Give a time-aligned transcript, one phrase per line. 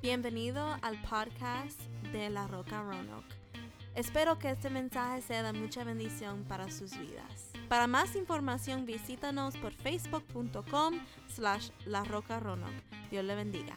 [0.00, 1.80] Bienvenido al podcast
[2.12, 3.34] de La Roca Roanoke.
[3.96, 7.50] Espero que este mensaje sea de mucha bendición para sus vidas.
[7.68, 12.80] Para más información visítanos por facebook.com slash La Roca Roanoke.
[13.10, 13.76] Dios le bendiga.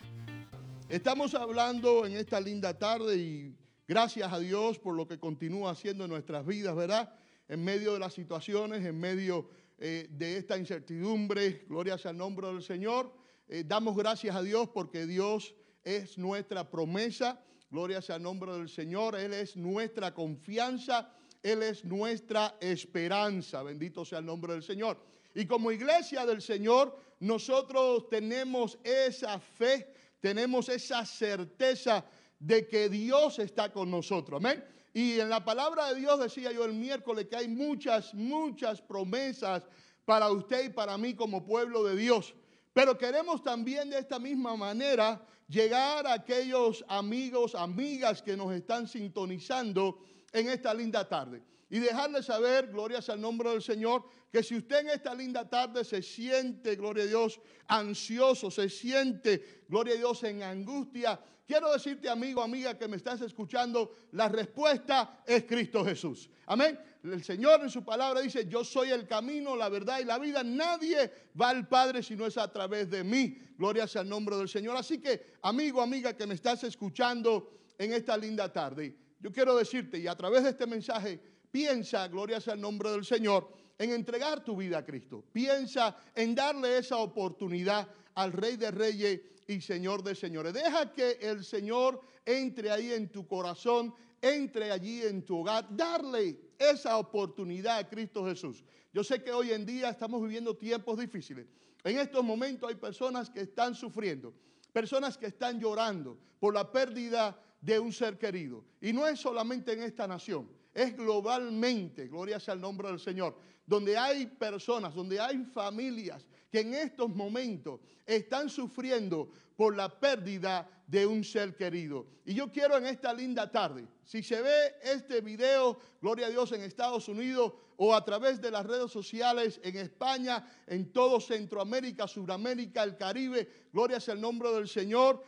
[0.89, 3.55] Estamos hablando en esta linda tarde y
[3.87, 7.15] gracias a Dios por lo que continúa haciendo en nuestras vidas, ¿verdad?
[7.47, 9.49] En medio de las situaciones, en medio
[9.79, 13.11] eh, de esta incertidumbre, gloria sea el nombre del Señor.
[13.47, 17.43] Eh, damos gracias a Dios porque Dios es nuestra promesa.
[17.69, 19.15] Gloria sea el nombre del Señor.
[19.15, 21.13] Él es nuestra confianza.
[21.41, 23.63] Él es nuestra esperanza.
[23.63, 24.97] Bendito sea el nombre del Señor.
[25.33, 32.03] Y como iglesia del Señor, nosotros tenemos esa fe, tenemos esa certeza
[32.37, 34.39] de que Dios está con nosotros.
[34.39, 34.63] Amén.
[34.93, 39.63] Y en la palabra de Dios decía yo el miércoles que hay muchas, muchas promesas
[40.03, 42.33] para usted y para mí como pueblo de Dios.
[42.73, 48.87] Pero queremos también de esta misma manera llegar a aquellos amigos, amigas que nos están
[48.87, 49.99] sintonizando
[50.31, 51.43] en esta linda tarde.
[51.69, 55.49] Y dejarles saber, gloria sea el nombre del Señor, que si usted en esta linda
[55.49, 61.19] tarde se siente, gloria a Dios, ansioso, se siente, gloria a Dios, en angustia,
[61.51, 66.29] quiero decirte, amigo, amiga, que me estás escuchando, la respuesta es Cristo Jesús.
[66.45, 66.79] Amén.
[67.03, 70.45] El Señor en su palabra dice, yo soy el camino, la verdad y la vida.
[70.45, 73.37] Nadie va al Padre si no es a través de mí.
[73.57, 74.77] Gloria sea el nombre del Señor.
[74.77, 79.99] Así que, amigo, amiga, que me estás escuchando en esta linda tarde, yo quiero decirte,
[79.99, 81.19] y a través de este mensaje,
[81.51, 85.21] piensa, gloria sea el nombre del Señor, en entregar tu vida a Cristo.
[85.33, 89.19] Piensa en darle esa oportunidad al Rey de Reyes
[89.51, 90.53] y Señor de Señores.
[90.53, 96.39] Deja que el Señor entre ahí en tu corazón, entre allí en tu hogar, darle
[96.57, 98.63] esa oportunidad a Cristo Jesús.
[98.93, 101.47] Yo sé que hoy en día estamos viviendo tiempos difíciles.
[101.83, 104.33] En estos momentos hay personas que están sufriendo,
[104.71, 108.63] personas que están llorando por la pérdida de un ser querido.
[108.79, 113.35] Y no es solamente en esta nación, es globalmente, gloria sea el nombre del Señor,
[113.65, 120.69] donde hay personas, donde hay familias que en estos momentos están sufriendo por la pérdida
[120.85, 122.05] de un ser querido.
[122.25, 126.51] Y yo quiero en esta linda tarde, si se ve este video, gloria a Dios,
[126.51, 132.07] en Estados Unidos o a través de las redes sociales en España, en todo Centroamérica,
[132.07, 135.23] Sudamérica, el Caribe, gloria sea el nombre del Señor,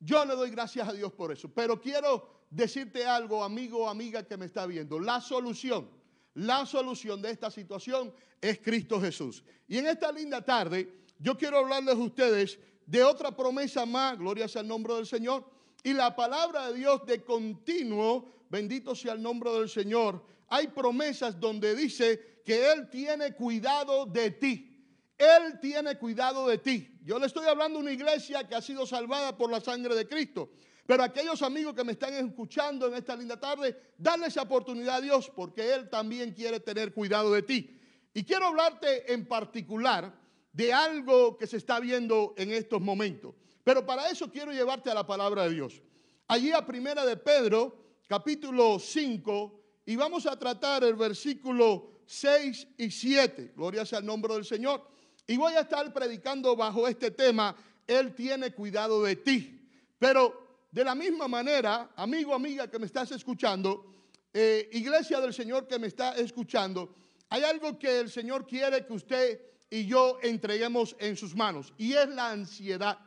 [0.00, 1.48] yo le doy gracias a Dios por eso.
[1.48, 4.98] Pero quiero decirte algo, amigo o amiga que me está viendo.
[4.98, 5.88] La solución,
[6.34, 9.42] la solución de esta situación es Cristo Jesús.
[9.66, 14.48] Y en esta linda tarde, yo quiero hablarles a ustedes de otra promesa más, gloria
[14.48, 15.44] sea el nombre del Señor,
[15.82, 20.24] y la palabra de Dios de continuo, bendito sea el nombre del Señor.
[20.48, 24.70] Hay promesas donde dice que Él tiene cuidado de ti.
[25.16, 26.98] Él tiene cuidado de ti.
[27.04, 30.08] Yo le estoy hablando de una iglesia que ha sido salvada por la sangre de
[30.08, 30.50] Cristo.
[30.86, 35.00] Pero aquellos amigos que me están escuchando en esta linda tarde, dale esa oportunidad a
[35.00, 37.80] Dios porque Él también quiere tener cuidado de ti.
[38.12, 40.14] Y quiero hablarte en particular
[40.52, 43.34] de algo que se está viendo en estos momentos.
[43.64, 45.82] Pero para eso quiero llevarte a la palabra de Dios.
[46.28, 52.90] Allí a primera de Pedro, capítulo 5, y vamos a tratar el versículo 6 y
[52.90, 53.54] 7.
[53.56, 54.86] Gloria sea el nombre del Señor.
[55.26, 57.56] Y voy a estar predicando bajo este tema,
[57.86, 59.66] Él tiene cuidado de ti.
[59.98, 60.43] Pero
[60.74, 63.94] de la misma manera, amigo, amiga que me estás escuchando,
[64.32, 66.96] eh, iglesia del Señor que me está escuchando,
[67.28, 69.40] hay algo que el Señor quiere que usted
[69.70, 72.98] y yo entreguemos en sus manos, y es la ansiedad.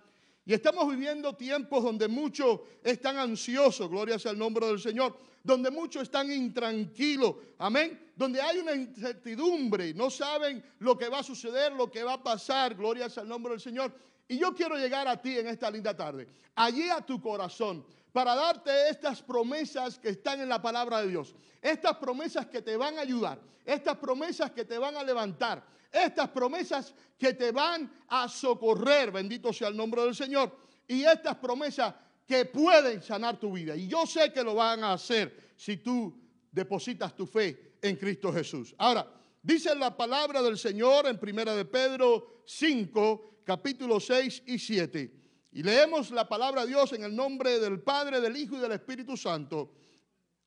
[0.46, 5.18] Y estamos viviendo tiempos donde muchos están ansiosos, gloria sea el nombre del Señor,
[5.48, 11.24] donde muchos están intranquilos, amén, donde hay una incertidumbre, no saben lo que va a
[11.24, 13.94] suceder, lo que va a pasar, gloria el nombre del Señor.
[14.28, 18.36] Y yo quiero llegar a ti en esta linda tarde, allí a tu corazón, para
[18.36, 21.34] darte estas promesas que están en la palabra de Dios.
[21.62, 26.28] Estas promesas que te van a ayudar, estas promesas que te van a levantar, estas
[26.28, 30.54] promesas que te van a socorrer, bendito sea el nombre del Señor,
[30.90, 31.94] y estas promesas
[32.28, 33.76] que pueden sanar tu vida.
[33.76, 36.14] Y yo sé que lo van a hacer si tú
[36.52, 38.76] depositas tu fe en Cristo Jesús.
[38.78, 39.08] Ahora,
[39.42, 45.14] dice la palabra del Señor en Primera de Pedro 5, capítulo 6 y 7.
[45.54, 48.74] Y leemos la palabra de Dios en el nombre del Padre, del Hijo y del
[48.74, 49.74] Espíritu Santo.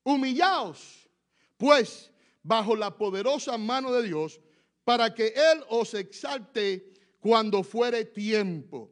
[0.05, 1.09] Humillaos,
[1.57, 2.11] pues,
[2.43, 4.39] bajo la poderosa mano de Dios,
[4.85, 8.91] para que Él os exalte cuando fuere tiempo.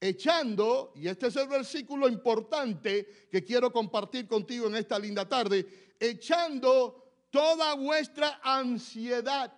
[0.00, 5.94] Echando, y este es el versículo importante que quiero compartir contigo en esta linda tarde,
[5.98, 9.52] echando toda vuestra ansiedad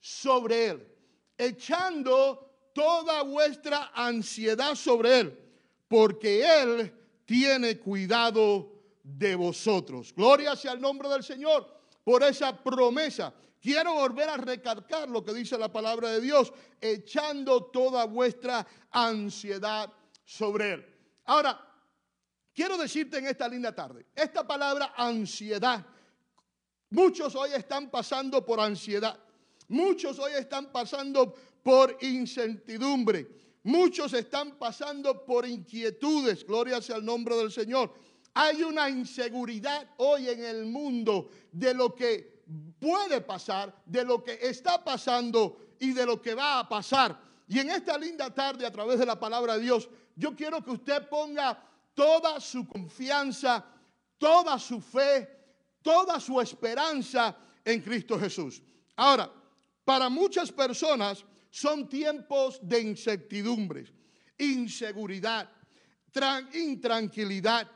[0.00, 0.88] sobre Él.
[1.38, 5.38] Echando toda vuestra ansiedad sobre Él,
[5.88, 6.92] porque Él
[7.24, 8.72] tiene cuidado
[9.02, 10.12] de vosotros.
[10.14, 11.66] Gloria sea el nombre del Señor
[12.02, 13.32] por esa promesa.
[13.66, 19.92] Quiero volver a recalcar lo que dice la palabra de Dios, echando toda vuestra ansiedad
[20.24, 20.86] sobre Él.
[21.24, 21.60] Ahora,
[22.54, 25.84] quiero decirte en esta linda tarde, esta palabra ansiedad,
[26.90, 29.18] muchos hoy están pasando por ansiedad,
[29.66, 31.34] muchos hoy están pasando
[31.64, 33.26] por incertidumbre,
[33.64, 37.92] muchos están pasando por inquietudes, gloria sea el nombre del Señor.
[38.32, 42.35] Hay una inseguridad hoy en el mundo de lo que
[42.78, 47.18] puede pasar, de lo que está pasando y de lo que va a pasar.
[47.48, 50.70] Y en esta linda tarde, a través de la palabra de Dios, yo quiero que
[50.70, 51.62] usted ponga
[51.94, 53.64] toda su confianza,
[54.18, 55.28] toda su fe,
[55.82, 58.62] toda su esperanza en Cristo Jesús.
[58.96, 59.30] Ahora,
[59.84, 63.92] para muchas personas son tiempos de incertidumbres,
[64.38, 65.50] inseguridad,
[66.54, 67.70] intranquilidad,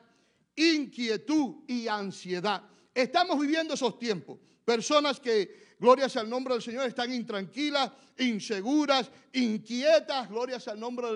[0.57, 2.63] inquietud y ansiedad.
[2.95, 4.39] Estamos viviendo esos tiempos.
[4.71, 10.79] Personas que, gloria sea el nombre del Señor, están intranquilas, inseguras, inquietas, gloria sea el
[10.79, 11.09] nombre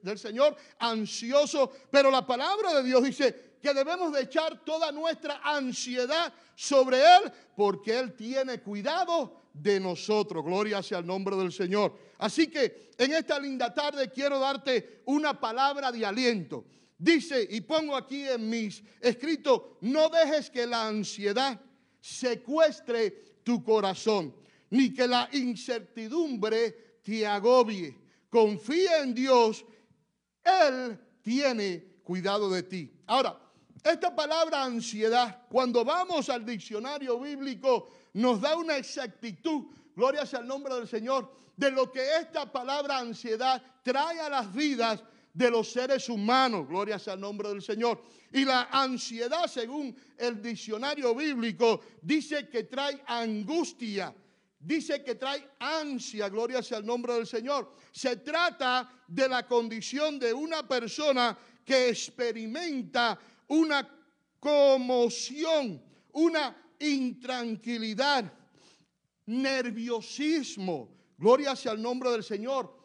[0.00, 1.70] del, Señor, ansiosos.
[1.90, 7.32] Pero la palabra de Dios dice que debemos de echar toda nuestra ansiedad sobre Él
[7.56, 10.44] porque Él tiene cuidado de nosotros.
[10.44, 11.92] Gloria sea el nombre del Señor.
[12.18, 16.64] Así que en esta linda tarde quiero darte una palabra de aliento.
[16.96, 21.60] Dice, y pongo aquí en mis escritos, no dejes que la ansiedad
[22.00, 24.34] secuestre tu corazón,
[24.70, 27.96] ni que la incertidumbre te agobie.
[28.28, 29.64] Confía en Dios,
[30.44, 32.92] Él tiene cuidado de ti.
[33.06, 33.38] Ahora,
[33.82, 40.46] esta palabra ansiedad, cuando vamos al diccionario bíblico, nos da una exactitud, gloria sea el
[40.46, 45.70] nombre del Señor, de lo que esta palabra ansiedad trae a las vidas de los
[45.70, 46.66] seres humanos.
[46.68, 48.02] Gloria sea el nombre del Señor.
[48.32, 54.14] Y la ansiedad, según el diccionario bíblico, dice que trae angustia.
[54.62, 57.72] Dice que trae ansia, gloria sea el nombre del Señor.
[57.90, 63.18] Se trata de la condición de una persona que experimenta
[63.48, 63.88] una
[64.38, 65.82] conmoción,
[66.12, 68.30] una intranquilidad,
[69.24, 70.90] nerviosismo.
[71.16, 72.79] Gloria sea el nombre del Señor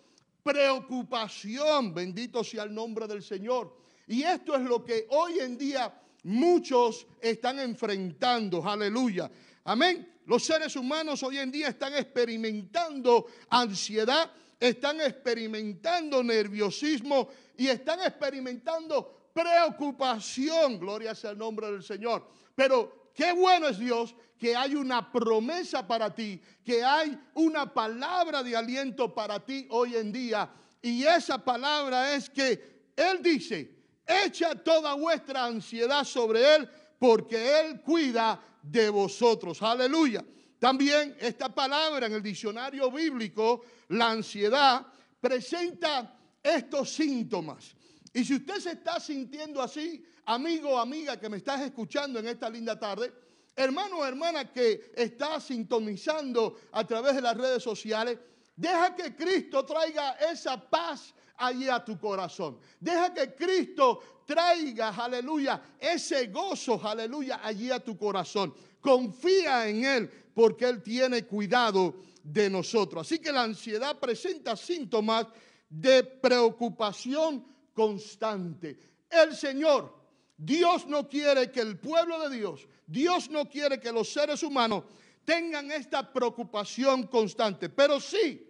[0.45, 3.75] preocupación, bendito sea el nombre del Señor.
[4.05, 9.31] Y esto es lo que hoy en día muchos están enfrentando, aleluya.
[9.63, 10.19] Amén.
[10.27, 17.27] Los seres humanos hoy en día están experimentando ansiedad, están experimentando nerviosismo
[17.57, 22.29] y están experimentando preocupación, gloria sea el nombre del Señor.
[22.53, 28.43] Pero Qué bueno es Dios que hay una promesa para ti, que hay una palabra
[28.43, 30.49] de aliento para ti hoy en día.
[30.81, 37.81] Y esa palabra es que Él dice, echa toda vuestra ansiedad sobre Él, porque Él
[37.81, 39.61] cuida de vosotros.
[39.61, 40.23] Aleluya.
[40.59, 44.85] También esta palabra en el diccionario bíblico, la ansiedad,
[45.19, 47.75] presenta estos síntomas.
[48.13, 52.27] Y si usted se está sintiendo así, amigo o amiga que me estás escuchando en
[52.27, 53.11] esta linda tarde,
[53.55, 58.19] hermano o hermana que está sintonizando a través de las redes sociales,
[58.55, 62.59] deja que Cristo traiga esa paz allí a tu corazón.
[62.79, 68.53] Deja que Cristo traiga, aleluya, ese gozo, aleluya, allí a tu corazón.
[68.81, 73.07] Confía en Él porque Él tiene cuidado de nosotros.
[73.07, 75.27] Así que la ansiedad presenta síntomas
[75.69, 78.77] de preocupación constante.
[79.09, 79.93] El Señor,
[80.37, 84.83] Dios no quiere que el pueblo de Dios, Dios no quiere que los seres humanos
[85.23, 88.45] tengan esta preocupación constante, pero sí,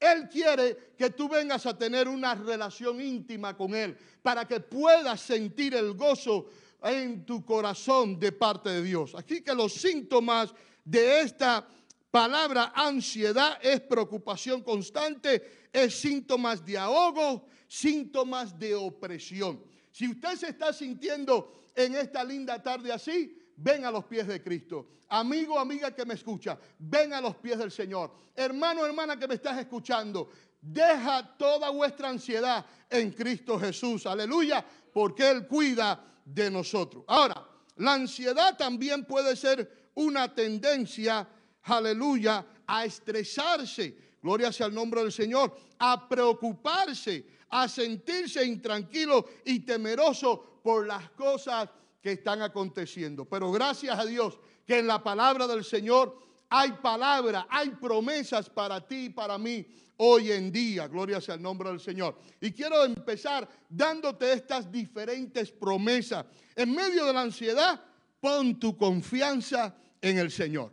[0.00, 5.20] Él quiere que tú vengas a tener una relación íntima con Él para que puedas
[5.20, 6.48] sentir el gozo
[6.82, 9.14] en tu corazón de parte de Dios.
[9.14, 10.52] Así que los síntomas
[10.84, 11.66] de esta
[12.10, 19.62] palabra ansiedad es preocupación constante, es síntomas de ahogo, síntomas de opresión.
[19.98, 24.40] Si usted se está sintiendo en esta linda tarde así, ven a los pies de
[24.40, 24.90] Cristo.
[25.08, 28.12] Amigo, amiga que me escucha, ven a los pies del Señor.
[28.32, 34.06] Hermano, hermana que me estás escuchando, deja toda vuestra ansiedad en Cristo Jesús.
[34.06, 37.02] Aleluya, porque Él cuida de nosotros.
[37.08, 41.28] Ahora, la ansiedad también puede ser una tendencia,
[41.64, 44.14] aleluya, a estresarse.
[44.22, 51.10] Gloria sea el nombre del Señor, a preocuparse, a sentirse intranquilo y temeroso por las
[51.10, 51.68] cosas
[52.00, 53.24] que están aconteciendo.
[53.24, 56.18] Pero gracias a Dios que en la palabra del Señor
[56.50, 59.66] hay palabra, hay promesas para ti y para mí
[59.98, 60.88] hoy en día.
[60.88, 62.18] Gloria sea el nombre del Señor.
[62.40, 66.24] Y quiero empezar dándote estas diferentes promesas.
[66.56, 67.80] En medio de la ansiedad,
[68.20, 70.72] pon tu confianza en el Señor.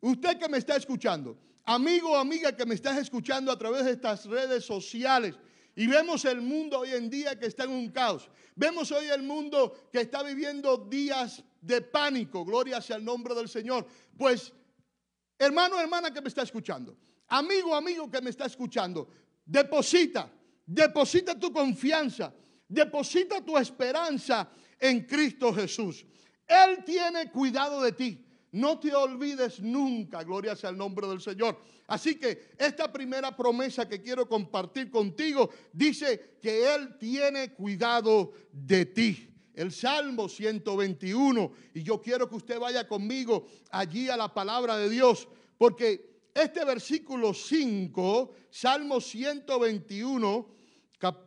[0.00, 3.92] Usted que me está escuchando, amigo o amiga que me estás escuchando a través de
[3.92, 5.34] estas redes sociales,
[5.78, 8.30] y vemos el mundo hoy en día que está en un caos.
[8.54, 12.46] Vemos hoy el mundo que está viviendo días de pánico.
[12.46, 13.86] Gloria sea el nombre del Señor.
[14.16, 14.54] Pues,
[15.38, 16.96] hermano, hermana que me está escuchando,
[17.28, 19.06] amigo, amigo que me está escuchando,
[19.44, 20.32] deposita,
[20.64, 22.32] deposita tu confianza,
[22.66, 24.48] deposita tu esperanza
[24.80, 26.06] en Cristo Jesús.
[26.46, 28.24] Él tiene cuidado de ti.
[28.56, 31.60] No te olvides nunca, gloria sea el nombre del Señor.
[31.86, 38.86] Así que esta primera promesa que quiero compartir contigo dice que Él tiene cuidado de
[38.86, 39.28] ti.
[39.52, 44.88] El Salmo 121, y yo quiero que usted vaya conmigo allí a la palabra de
[44.88, 50.48] Dios, porque este versículo 5, Salmo 121,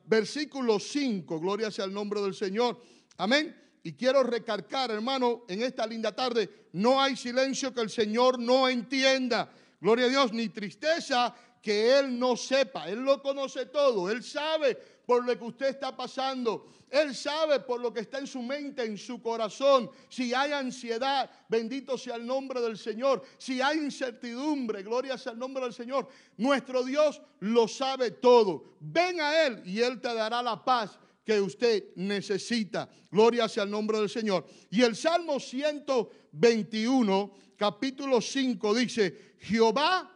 [0.05, 2.81] versículo 5, gloria sea el nombre del Señor.
[3.17, 3.68] Amén.
[3.83, 8.67] Y quiero recargar, hermano, en esta linda tarde, no hay silencio que el Señor no
[8.67, 9.50] entienda.
[9.79, 12.89] Gloria a Dios, ni tristeza que Él no sepa.
[12.89, 14.09] Él lo conoce todo.
[14.09, 16.67] Él sabe por lo que usted está pasando.
[16.89, 19.89] Él sabe por lo que está en su mente, en su corazón.
[20.09, 23.24] Si hay ansiedad, bendito sea el nombre del Señor.
[23.38, 26.07] Si hay incertidumbre, gloria sea el nombre del Señor.
[26.38, 28.75] Nuestro Dios lo sabe todo.
[28.79, 32.89] Ven a Él y Él te dará la paz que usted necesita.
[33.12, 34.48] Gloria sea el nombre del Señor.
[34.71, 40.12] Y el Salmo 121, capítulo 5 dice, Jehová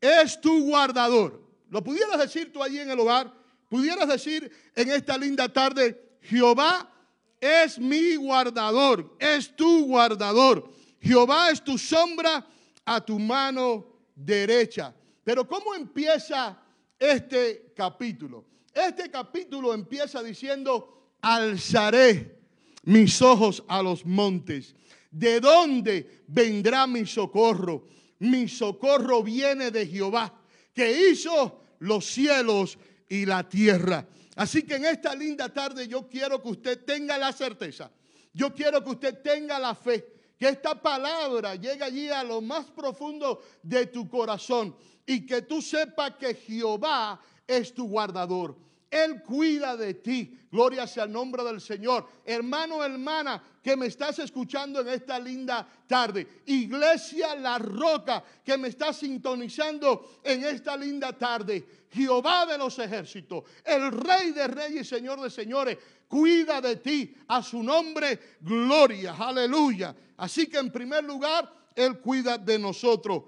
[0.00, 1.40] es tu guardador.
[1.68, 3.32] ¿Lo pudieras decir tú allí en el hogar?
[3.68, 6.92] ¿Pudieras decir en esta linda tarde, Jehová
[7.40, 10.68] es mi guardador, es tu guardador.
[11.00, 12.44] Jehová es tu sombra
[12.84, 14.92] a tu mano derecha.
[15.22, 16.60] Pero ¿cómo empieza
[16.98, 18.50] este capítulo?
[18.72, 22.38] Este capítulo empieza diciendo, alzaré
[22.84, 24.74] mis ojos a los montes.
[25.10, 27.88] ¿De dónde vendrá mi socorro?
[28.20, 30.32] Mi socorro viene de Jehová,
[30.72, 34.06] que hizo los cielos y la tierra.
[34.36, 37.90] Así que en esta linda tarde yo quiero que usted tenga la certeza,
[38.32, 40.06] yo quiero que usted tenga la fe,
[40.38, 45.60] que esta palabra llegue allí a lo más profundo de tu corazón y que tú
[45.60, 48.56] sepas que Jehová es tu guardador.
[48.90, 50.36] Él cuida de ti.
[50.50, 52.08] Gloria sea el nombre del Señor.
[52.24, 56.26] Hermano, hermana, que me estás escuchando en esta linda tarde.
[56.46, 61.64] Iglesia La Roca, que me está sintonizando en esta linda tarde.
[61.90, 65.78] Jehová de los ejércitos, el Rey de Reyes Señor de Señores,
[66.08, 67.14] cuida de ti.
[67.28, 69.14] A su nombre, gloria.
[69.16, 69.94] Aleluya.
[70.16, 73.22] Así que en primer lugar, Él cuida de nosotros.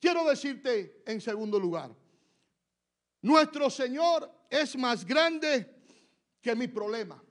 [0.00, 1.90] Quiero decirte en segundo lugar,
[3.24, 5.82] nuestro Señor es más grande
[6.42, 7.22] que mi problema.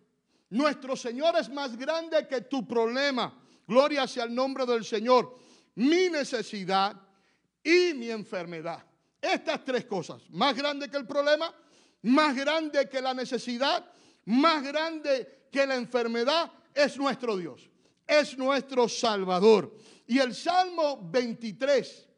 [0.50, 3.40] Nuestro Señor es más grande que tu problema.
[3.68, 5.38] Gloria sea el nombre del Señor.
[5.76, 7.00] Mi necesidad
[7.64, 8.84] y mi enfermedad.
[9.22, 10.28] Estas tres cosas.
[10.32, 11.54] Más grande que el problema,
[12.02, 13.86] más grande que la necesidad,
[14.26, 17.70] más grande que la enfermedad, es nuestro Dios.
[18.08, 19.78] Es nuestro Salvador.
[20.08, 22.10] Y el Salmo 23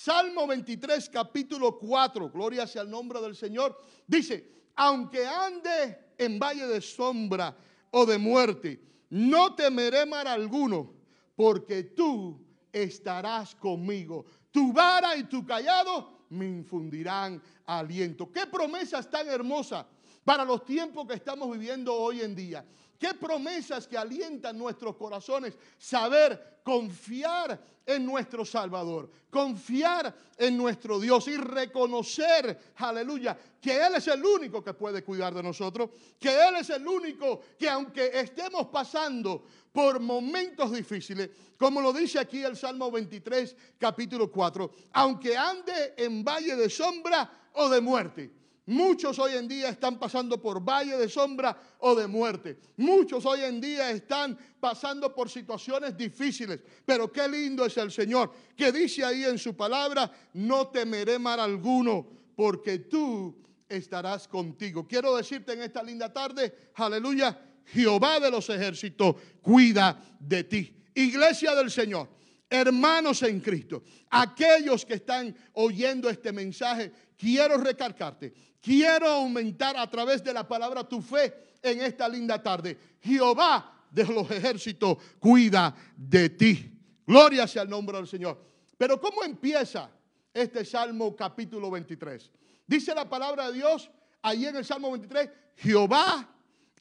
[0.00, 3.76] Salmo 23, capítulo 4, gloria sea el nombre del Señor,
[4.06, 7.56] dice, aunque ande en valle de sombra
[7.90, 10.94] o de muerte, no temeré mal alguno,
[11.34, 12.40] porque tú
[12.72, 14.24] estarás conmigo.
[14.52, 18.30] Tu vara y tu callado me infundirán aliento.
[18.30, 19.84] Qué promesas tan hermosas
[20.24, 22.64] para los tiempos que estamos viviendo hoy en día.
[22.98, 25.56] Qué promesas que alientan nuestros corazones.
[25.78, 34.08] Saber confiar en nuestro Salvador, confiar en nuestro Dios y reconocer, aleluya, que Él es
[34.08, 35.88] el único que puede cuidar de nosotros,
[36.18, 42.18] que Él es el único que aunque estemos pasando por momentos difíciles, como lo dice
[42.18, 48.30] aquí el Salmo 23, capítulo 4, aunque ande en valle de sombra o de muerte,
[48.68, 52.58] Muchos hoy en día están pasando por valle de sombra o de muerte.
[52.76, 56.60] Muchos hoy en día están pasando por situaciones difíciles.
[56.84, 61.40] Pero qué lindo es el Señor, que dice ahí en su palabra, no temeré mal
[61.40, 62.06] alguno,
[62.36, 63.34] porque tú
[63.66, 64.86] estarás contigo.
[64.86, 70.76] Quiero decirte en esta linda tarde, aleluya, Jehová de los ejércitos cuida de ti.
[70.94, 72.06] Iglesia del Señor,
[72.50, 80.22] hermanos en Cristo, aquellos que están oyendo este mensaje, quiero recalcarte Quiero aumentar a través
[80.22, 82.76] de la palabra tu fe en esta linda tarde.
[83.00, 86.70] Jehová de los ejércitos cuida de ti.
[87.06, 88.42] Gloria sea el nombre del Señor.
[88.76, 89.90] Pero ¿cómo empieza
[90.34, 92.30] este Salmo capítulo 23?
[92.66, 93.90] Dice la palabra de Dios
[94.20, 96.28] ahí en el Salmo 23, Jehová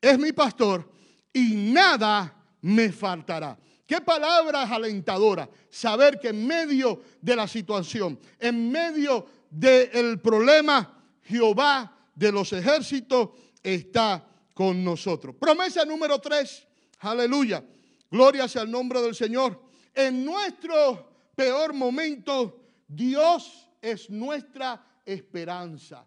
[0.01, 0.91] es mi pastor
[1.31, 3.57] y nada me faltará.
[3.87, 5.47] Qué palabras alentadoras.
[5.69, 13.29] Saber que en medio de la situación, en medio del problema, Jehová de los ejércitos
[13.63, 15.35] está con nosotros.
[15.39, 16.67] Promesa número tres.
[16.99, 17.63] Aleluya.
[18.11, 19.61] Gloria sea el nombre del Señor.
[19.93, 26.05] En nuestro peor momento, Dios es nuestra esperanza.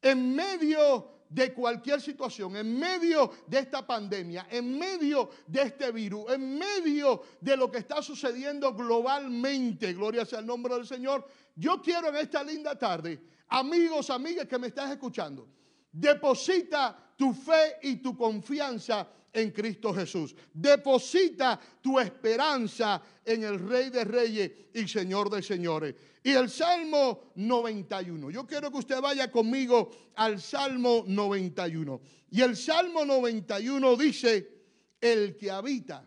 [0.00, 6.32] En medio de cualquier situación, en medio de esta pandemia, en medio de este virus,
[6.32, 11.82] en medio de lo que está sucediendo globalmente, gloria sea el nombre del Señor, yo
[11.82, 15.48] quiero en esta linda tarde, amigos, amigas que me estás escuchando,
[15.92, 20.34] deposita tu fe y tu confianza en Cristo Jesús.
[20.52, 25.94] Deposita tu esperanza en el Rey de Reyes y Señor de Señores.
[26.22, 28.30] Y el Salmo 91.
[28.30, 32.00] Yo quiero que usted vaya conmigo al Salmo 91.
[32.30, 34.58] Y el Salmo 91 dice,
[35.00, 36.04] el que habita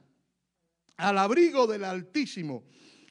[0.98, 2.66] al abrigo del Altísimo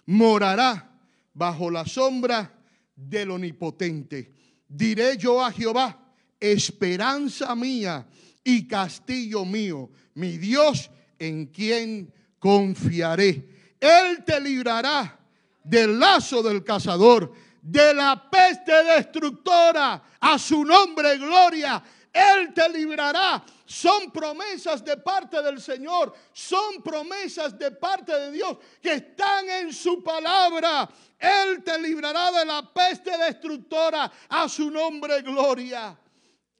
[0.07, 1.01] morará
[1.33, 2.63] bajo la sombra
[2.95, 4.33] del Omnipotente.
[4.69, 8.07] Diré yo a Jehová, esperanza mía
[8.45, 13.75] y castillo mío, mi Dios en quien confiaré.
[13.79, 15.19] Él te librará
[15.63, 21.83] del lazo del cazador, de la peste destructora, a su nombre gloria.
[22.13, 23.45] Él te librará.
[23.65, 29.73] Son promesas de parte del Señor, son promesas de parte de Dios que están en
[29.73, 30.89] su palabra.
[31.17, 35.97] Él te librará de la peste destructora, a su nombre gloria.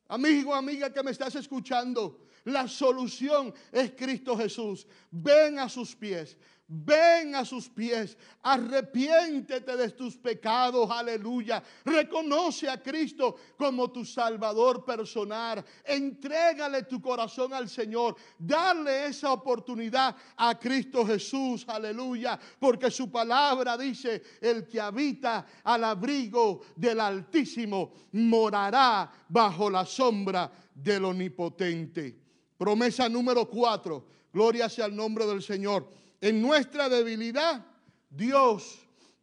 [0.07, 4.87] Amigo, amiga que me estás escuchando, la solución es Cristo Jesús.
[5.11, 6.37] Ven a sus pies.
[6.73, 11.61] Ven a sus pies, arrepiéntete de tus pecados, aleluya.
[11.85, 15.65] Reconoce a Cristo como tu Salvador personal.
[15.85, 18.15] Entrégale tu corazón al Señor.
[18.39, 22.39] Dale esa oportunidad a Cristo Jesús, aleluya.
[22.61, 30.53] Porque su palabra dice, el que habita al abrigo del Altísimo morará bajo la sombra
[30.73, 32.30] del Omnipotente.
[32.61, 34.05] Promesa número cuatro.
[34.31, 35.89] Gloria sea el nombre del Señor
[36.21, 37.65] en nuestra debilidad,
[38.11, 38.79] Dios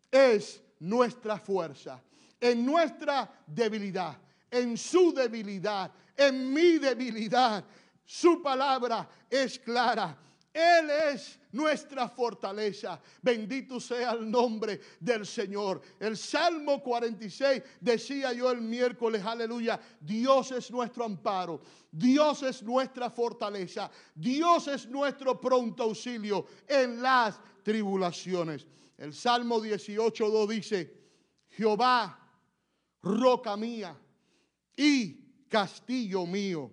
[0.09, 2.01] es nuestra fuerza.
[2.41, 4.17] En nuestra debilidad,
[4.49, 7.63] en su debilidad, en mi debilidad,
[8.03, 10.17] su palabra es clara.
[10.57, 12.99] Él es nuestra fortaleza.
[13.21, 15.81] Bendito sea el nombre del Señor.
[15.99, 23.11] El Salmo 46 decía yo el miércoles, aleluya, Dios es nuestro amparo, Dios es nuestra
[23.11, 28.65] fortaleza, Dios es nuestro pronto auxilio en las tribulaciones.
[28.97, 30.97] El Salmo 18.2 dice,
[31.49, 32.19] Jehová,
[33.03, 33.95] roca mía
[34.75, 36.71] y castillo mío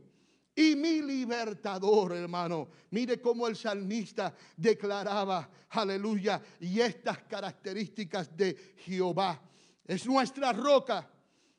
[0.55, 2.69] y mi libertador, hermano.
[2.91, 9.41] Mire cómo el salmista declaraba, aleluya, y estas características de Jehová.
[9.85, 11.11] Es nuestra roca,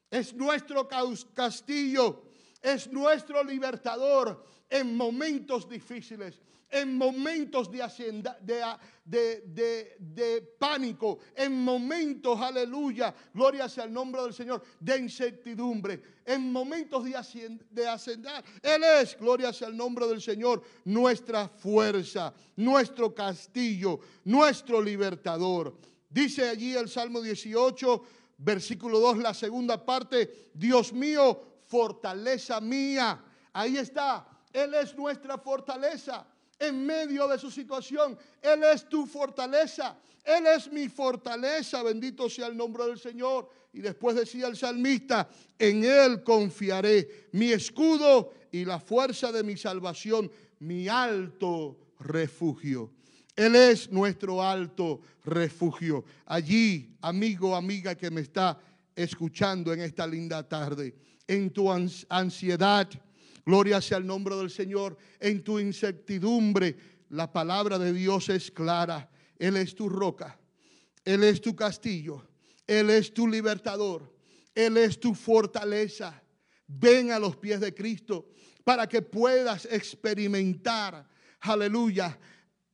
[0.10, 0.88] es nuestro
[1.34, 2.23] castillo,
[2.62, 6.41] es nuestro libertador en momentos difíciles
[6.75, 7.71] en momentos
[9.05, 9.47] de,
[10.59, 17.11] pánico, en momentos, aleluya, gloria sea el nombre del Señor, de incertidumbre, en momentos de,
[17.71, 18.43] de ascender.
[18.61, 25.77] Él es, gloria sea el nombre del Señor, nuestra fuerza, nuestro castillo, nuestro libertador.
[26.09, 28.03] Dice allí el Salmo 18,
[28.39, 33.23] versículo 2, la segunda parte, Dios mío, fortaleza mía.
[33.53, 36.27] Ahí está, Él es nuestra fortaleza
[36.59, 38.17] en medio de su situación.
[38.41, 39.97] Él es tu fortaleza.
[40.23, 41.83] Él es mi fortaleza.
[41.83, 43.49] Bendito sea el nombre del Señor.
[43.73, 45.27] Y después decía el salmista,
[45.59, 52.93] en Él confiaré, mi escudo y la fuerza de mi salvación, mi alto refugio.
[53.35, 56.05] Él es nuestro alto refugio.
[56.25, 58.57] Allí, amigo, amiga que me está
[58.95, 60.95] escuchando en esta linda tarde,
[61.27, 62.87] en tu ansiedad,
[63.45, 64.97] Gloria sea el nombre del Señor.
[65.19, 66.75] En tu incertidumbre,
[67.10, 69.10] la palabra de Dios es clara.
[69.38, 70.39] Él es tu roca.
[71.03, 72.27] Él es tu castillo.
[72.65, 74.12] Él es tu libertador.
[74.55, 76.21] Él es tu fortaleza.
[76.67, 78.27] Ven a los pies de Cristo
[78.63, 81.08] para que puedas experimentar,
[81.41, 82.17] aleluya,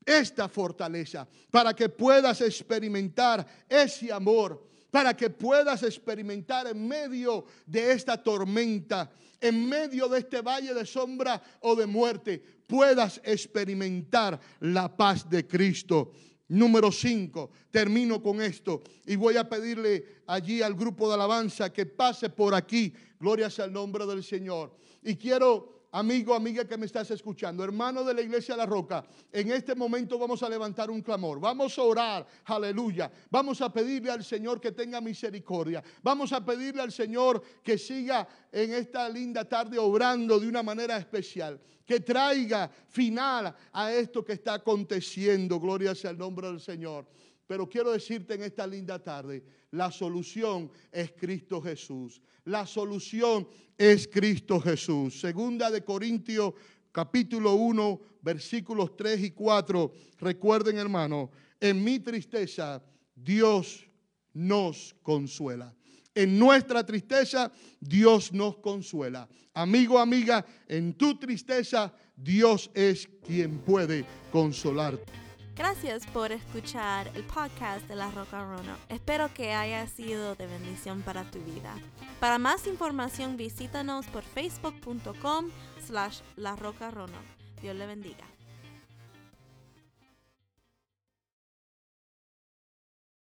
[0.06, 7.94] esta fortaleza, para que puedas experimentar ese amor, para que puedas experimentar en medio de
[7.94, 9.10] esta tormenta
[9.42, 15.48] en medio de este valle de sombra o de muerte, puedas experimentar la paz de
[15.48, 16.12] Cristo.
[16.48, 21.86] Número 5, termino con esto y voy a pedirle allí al grupo de alabanza que
[21.86, 22.94] pase por aquí.
[23.20, 24.76] Gloria sea el nombre del Señor.
[25.02, 29.52] Y quiero amigo, amiga que me estás escuchando, hermano de la iglesia la roca, en
[29.52, 34.24] este momento vamos a levantar un clamor, vamos a orar, aleluya, vamos a pedirle al
[34.24, 39.78] Señor que tenga misericordia, vamos a pedirle al Señor que siga en esta linda tarde
[39.78, 46.12] obrando de una manera especial, que traiga final a esto que está aconteciendo, gloria sea
[46.12, 47.06] el nombre del Señor.
[47.46, 52.22] Pero quiero decirte en esta linda tarde, la solución es Cristo Jesús.
[52.46, 55.20] La solución es Cristo Jesús.
[55.20, 56.54] Segunda de Corintios
[56.92, 59.92] capítulo 1, versículos 3 y 4.
[60.20, 62.84] Recuerden, hermano, en mi tristeza
[63.16, 63.86] Dios
[64.34, 65.74] nos consuela.
[66.14, 69.30] En nuestra tristeza Dios nos consuela.
[69.54, 75.31] Amigo, amiga, en tu tristeza Dios es quien puede consolarte.
[75.56, 78.76] Gracias por escuchar el podcast de La Roca Rono.
[78.90, 81.76] Espero que haya sido de bendición para tu vida.
[82.20, 85.50] Para más información visítanos por facebook.com
[85.86, 87.18] slash La Roca Rono.
[87.62, 88.26] Dios le bendiga.